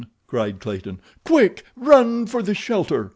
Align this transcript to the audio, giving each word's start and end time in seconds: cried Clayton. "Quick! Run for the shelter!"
cried 0.25 0.59
Clayton. 0.59 0.99
"Quick! 1.23 1.63
Run 1.75 2.25
for 2.25 2.41
the 2.41 2.55
shelter!" 2.55 3.09